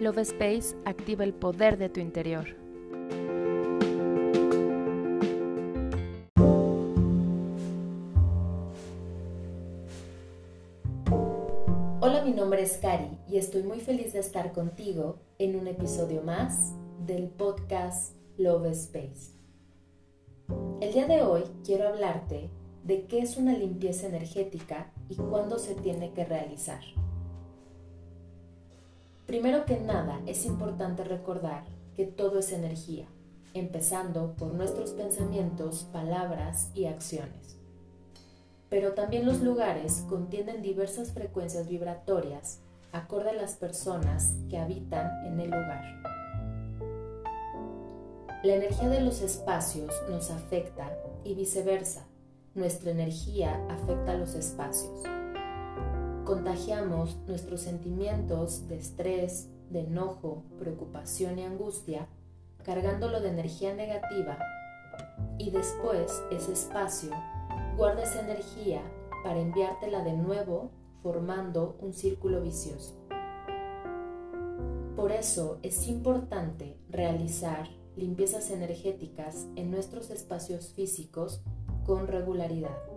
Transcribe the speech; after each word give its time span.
Love 0.00 0.20
Space 0.20 0.74
activa 0.86 1.24
el 1.24 1.34
poder 1.34 1.76
de 1.76 1.90
tu 1.90 2.00
interior. 2.00 2.46
Hola, 12.00 12.22
mi 12.24 12.32
nombre 12.32 12.62
es 12.62 12.78
Cari 12.78 13.18
y 13.28 13.36
estoy 13.36 13.62
muy 13.62 13.80
feliz 13.80 14.14
de 14.14 14.20
estar 14.20 14.52
contigo 14.52 15.18
en 15.38 15.56
un 15.56 15.66
episodio 15.66 16.22
más 16.22 16.72
del 17.06 17.28
podcast 17.28 18.16
Love 18.38 18.68
Space. 18.68 19.32
El 20.80 20.94
día 20.94 21.06
de 21.08 21.20
hoy 21.22 21.42
quiero 21.62 21.86
hablarte 21.86 22.48
de 22.84 23.04
qué 23.04 23.20
es 23.20 23.36
una 23.36 23.52
limpieza 23.52 24.06
energética 24.06 24.94
y 25.10 25.16
cuándo 25.16 25.58
se 25.58 25.74
tiene 25.74 26.14
que 26.14 26.24
realizar. 26.24 26.80
Primero 29.30 29.64
que 29.64 29.78
nada, 29.78 30.20
es 30.26 30.44
importante 30.44 31.04
recordar 31.04 31.62
que 31.94 32.04
todo 32.04 32.40
es 32.40 32.50
energía, 32.50 33.06
empezando 33.54 34.34
por 34.34 34.54
nuestros 34.54 34.90
pensamientos, 34.90 35.88
palabras 35.92 36.72
y 36.74 36.86
acciones. 36.86 37.56
Pero 38.68 38.94
también 38.94 39.26
los 39.26 39.40
lugares 39.40 40.04
contienen 40.08 40.62
diversas 40.62 41.12
frecuencias 41.12 41.68
vibratorias 41.68 42.58
acorde 42.90 43.30
a 43.30 43.34
las 43.34 43.54
personas 43.54 44.34
que 44.48 44.58
habitan 44.58 45.24
en 45.24 45.38
el 45.38 45.50
lugar. 45.50 45.84
La 48.42 48.54
energía 48.54 48.88
de 48.88 49.00
los 49.00 49.22
espacios 49.22 49.94
nos 50.08 50.32
afecta 50.32 50.92
y 51.22 51.36
viceversa. 51.36 52.04
Nuestra 52.56 52.90
energía 52.90 53.64
afecta 53.68 54.10
a 54.10 54.16
los 54.16 54.34
espacios 54.34 55.04
contagiamos 56.30 57.18
nuestros 57.26 57.60
sentimientos 57.62 58.68
de 58.68 58.76
estrés, 58.76 59.48
de 59.68 59.80
enojo, 59.80 60.44
preocupación 60.60 61.40
y 61.40 61.42
angustia, 61.42 62.06
cargándolo 62.62 63.20
de 63.20 63.30
energía 63.30 63.74
negativa 63.74 64.38
y 65.38 65.50
después 65.50 66.22
ese 66.30 66.52
espacio 66.52 67.10
guarda 67.76 68.04
esa 68.04 68.20
energía 68.20 68.80
para 69.24 69.40
enviártela 69.40 70.04
de 70.04 70.12
nuevo 70.12 70.70
formando 71.02 71.76
un 71.80 71.92
círculo 71.92 72.40
vicioso. 72.40 72.94
Por 74.94 75.10
eso 75.10 75.58
es 75.64 75.88
importante 75.88 76.78
realizar 76.88 77.68
limpiezas 77.96 78.52
energéticas 78.52 79.48
en 79.56 79.72
nuestros 79.72 80.10
espacios 80.10 80.74
físicos 80.74 81.42
con 81.84 82.06
regularidad. 82.06 82.89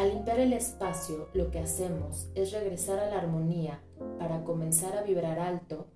Al 0.00 0.14
limpiar 0.14 0.40
el 0.40 0.54
espacio, 0.54 1.28
lo 1.34 1.50
que 1.50 1.58
hacemos 1.58 2.30
es 2.34 2.52
regresar 2.52 2.98
a 3.00 3.10
la 3.10 3.18
armonía 3.18 3.82
para 4.18 4.44
comenzar 4.44 4.96
a 4.96 5.02
vibrar 5.02 5.38
alto, 5.38 5.88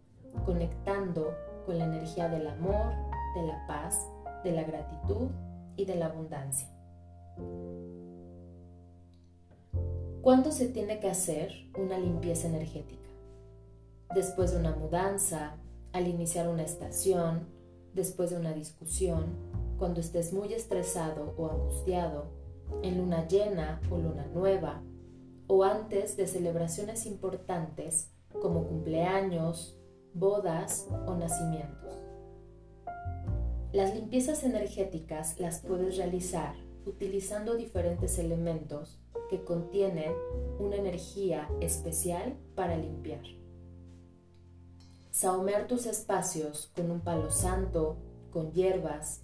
conectando 0.45 1.35
con 1.65 1.79
la 1.79 1.87
energía 1.87 2.29
del 2.29 2.47
amor, 2.47 2.93
de 3.35 3.47
la 3.47 3.67
paz, 3.67 4.07
de 4.45 4.53
la 4.53 4.63
gratitud 4.65 5.31
y 5.77 5.87
de 5.87 5.95
la 5.95 6.09
abundancia. 6.09 6.69
¿Cuándo 10.21 10.53
se 10.53 10.69
tiene 10.69 11.01
que 11.01 11.09
hacer 11.09 11.55
una 11.75 11.99
limpieza 11.99 12.47
energética? 12.47 13.09
Después 14.15 14.53
de 14.53 14.59
una 14.59 14.77
mudanza, 14.77 15.57
al 15.95 16.09
iniciar 16.09 16.49
una 16.49 16.65
estación, 16.65 17.49
después 17.95 18.29
de 18.29 18.37
una 18.37 18.53
discusión, 18.53 19.25
cuando 19.79 20.01
estés 20.01 20.35
muy 20.35 20.53
estresado 20.53 21.33
o 21.39 21.49
angustiado, 21.49 22.44
en 22.83 22.99
luna 22.99 23.27
llena 23.29 23.81
o 23.91 23.99
luna 23.99 24.27
nueva, 24.35 24.83
o 25.47 25.65
antes 25.65 26.17
de 26.17 26.27
celebraciones 26.27 27.07
importantes 27.07 28.13
como 28.41 28.67
cumpleaños, 28.67 29.79
bodas 30.15 30.89
o 31.07 31.15
nacimientos. 31.15 31.99
Las 33.73 33.95
limpiezas 33.95 34.45
energéticas 34.45 35.41
las 35.41 35.61
puedes 35.61 35.97
realizar 35.97 36.55
utilizando 36.87 37.57
diferentes 37.57 38.19
elementos 38.19 39.01
que 39.31 39.43
contienen 39.43 40.13
una 40.59 40.77
energía 40.77 41.49
especial 41.61 42.37
para 42.55 42.77
limpiar. 42.77 43.23
Saumear 45.11 45.67
tus 45.67 45.87
espacios 45.87 46.73
con 46.75 46.91
un 46.91 47.01
palo 47.01 47.31
santo, 47.31 47.97
con 48.35 48.51
hierbas, 48.51 49.23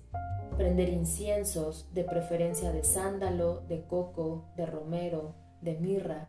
prender 0.57 0.89
inciensos, 0.89 1.93
de 1.93 2.05
preferencia 2.05 2.71
de 2.71 2.85
sándalo, 2.85 3.63
de 3.63 3.85
coco, 3.85 4.45
de 4.57 4.67
romero, 4.67 5.35
de 5.61 5.75
mirra, 5.75 6.29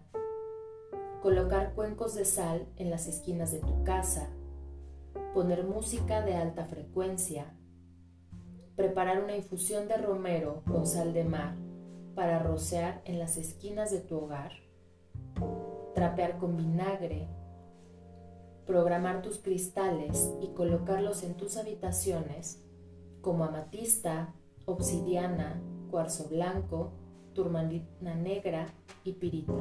colocar 1.21 1.75
cuencos 1.75 2.15
de 2.15 2.25
sal 2.25 2.67
en 2.77 2.89
las 2.89 3.05
esquinas 3.05 3.51
de 3.51 3.59
tu 3.59 3.83
casa, 3.83 4.29
poner 5.35 5.63
música 5.63 6.23
de 6.23 6.35
alta 6.35 6.65
frecuencia, 6.65 7.53
preparar 8.75 9.23
una 9.23 9.35
infusión 9.35 9.87
de 9.87 9.97
romero 9.97 10.63
con 10.65 10.87
sal 10.87 11.13
de 11.13 11.23
mar 11.23 11.55
para 12.15 12.39
rociar 12.39 13.03
en 13.05 13.19
las 13.19 13.37
esquinas 13.37 13.91
de 13.91 13.99
tu 13.99 14.17
hogar, 14.17 14.53
trapear 15.93 16.39
con 16.39 16.57
vinagre, 16.57 17.27
programar 18.65 19.21
tus 19.21 19.37
cristales 19.37 20.31
y 20.41 20.47
colocarlos 20.55 21.21
en 21.21 21.35
tus 21.35 21.57
habitaciones 21.57 22.65
como 23.21 23.45
amatista, 23.45 24.33
obsidiana, 24.65 25.61
cuarzo 25.89 26.27
blanco, 26.29 26.91
turmalina 27.33 28.15
negra 28.15 28.67
y 29.03 29.13
pirita. 29.13 29.53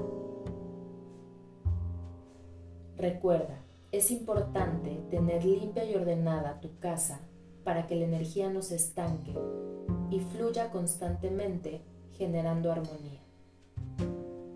Recuerda, 2.97 3.62
es 3.93 4.10
importante 4.10 5.00
tener 5.10 5.44
limpia 5.44 5.84
y 5.84 5.94
ordenada 5.94 6.60
tu 6.60 6.78
casa 6.78 7.20
para 7.65 7.87
que 7.87 7.97
la 7.97 8.04
energía 8.04 8.50
no 8.50 8.62
se 8.62 8.76
estanque 8.76 9.34
y 10.10 10.20
fluya 10.20 10.70
constantemente 10.70 11.82
generando 12.12 12.70
armonía. 12.70 13.20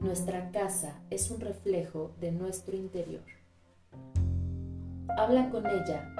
Nuestra 0.01 0.51
casa 0.51 1.01
es 1.11 1.31
un 1.31 1.41
reflejo 1.41 2.13
de 2.21 2.33
nuestro 2.33 2.77
interior. 2.77 3.25
Habla 5.17 5.51
con 5.51 5.67
ella 5.67 6.15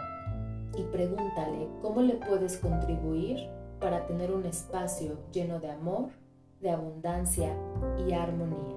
y 0.77 0.83
pregúntale 0.83 1.69
cómo 1.83 2.03
le 2.03 2.15
puedes 2.15 2.59
contribuir 2.59 3.49
para 3.81 4.07
tener 4.07 4.33
un 4.33 4.47
espacio 4.47 5.19
lleno 5.33 5.61
de 5.61 5.71
amor, 5.71 6.11
de 6.61 6.71
abundancia 6.71 7.55
y 8.07 8.13
armonía. 8.13 8.77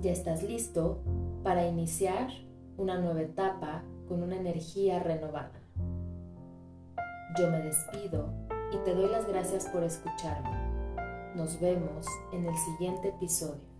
Ya 0.00 0.12
estás 0.12 0.42
listo 0.42 1.00
para 1.42 1.66
iniciar 1.66 2.28
una 2.76 2.98
nueva 2.98 3.22
etapa 3.22 3.82
con 4.08 4.22
una 4.22 4.36
energía 4.36 5.00
renovada. 5.00 5.60
Yo 7.38 7.50
me 7.50 7.60
despido 7.60 8.32
y 8.72 8.76
te 8.84 8.94
doy 8.94 9.08
las 9.10 9.26
gracias 9.26 9.66
por 9.66 9.82
escucharme. 9.82 10.66
Nos 11.34 11.60
vemos 11.60 12.06
en 12.32 12.46
el 12.46 12.56
siguiente 12.56 13.08
episodio. 13.08 13.75